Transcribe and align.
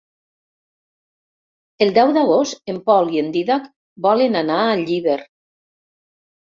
El 1.87 1.93
deu 1.99 2.15
d'agost 2.17 2.73
en 2.75 2.81
Pol 2.89 3.15
i 3.19 3.23
en 3.25 3.31
Dídac 3.37 3.71
volen 4.09 4.43
anar 4.45 4.61
a 4.73 4.77
Llíber. 4.85 5.23